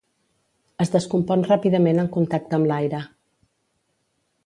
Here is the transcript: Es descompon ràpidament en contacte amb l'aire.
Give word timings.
Es 0.85 0.91
descompon 0.95 1.45
ràpidament 1.49 2.03
en 2.05 2.11
contacte 2.17 2.59
amb 2.61 2.73
l'aire. 2.73 3.07